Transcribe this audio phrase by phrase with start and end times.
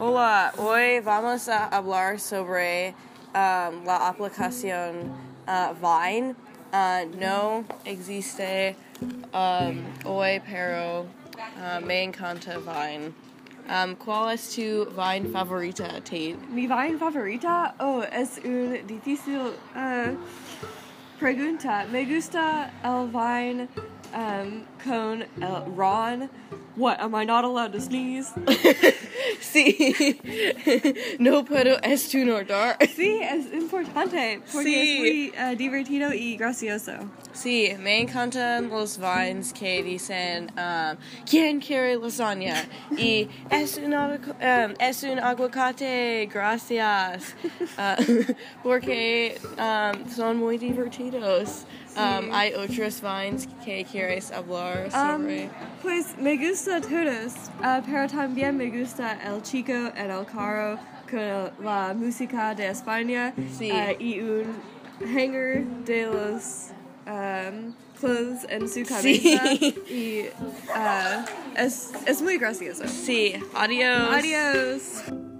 [0.00, 2.92] Hola, hoy vamos a hablar sobre
[3.34, 5.12] um, la aplicación
[5.46, 6.34] uh, Vine.
[6.72, 8.74] Uh, no existe
[9.32, 11.06] um, hoy, pero
[11.56, 13.14] uh, me encanta Vine.
[13.68, 16.36] Um, ¿Cuál es tu Vine favorita, Tate?
[16.50, 17.74] Mi Vine favorita?
[17.78, 20.16] Oh, es un difícil uh,
[21.18, 21.86] pregunta.
[21.90, 23.68] Me gusta el Vine
[24.14, 26.28] um, con el Ron.
[26.76, 28.32] What, am I not allowed to sneeze?
[29.40, 30.18] sí,
[31.20, 32.76] no puedo estornudar.
[32.88, 34.74] Sí, es importante porque Sí.
[34.74, 36.92] es muy uh, divertido y gracioso.
[37.32, 42.64] Sí, me encantan los vines que dicen um, ¿Quién quiere lasagna?
[42.98, 47.36] Y es un, um, es un aguacate, gracias.
[47.78, 48.32] Uh,
[48.64, 51.03] porque um, son muy divertidos.
[51.96, 52.30] Um, Sí.
[52.32, 55.48] hay otros vines que quieres hablar Um, sobre.
[55.82, 61.64] pues me gusta todos, uh, pero también me gusta el chico en el carro con
[61.64, 63.70] la música de España Sí.
[63.70, 64.44] uh, y un
[65.16, 66.70] hanger de los
[67.06, 69.74] um, clothes en su cabeza Sí.
[69.88, 70.20] y
[70.70, 71.24] uh,
[71.56, 72.88] es, es muy gracioso.
[72.88, 74.08] sí, adiós.
[74.10, 75.33] Adiós.